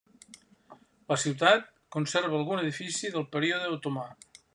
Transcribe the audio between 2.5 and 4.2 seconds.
edifici del període otomà.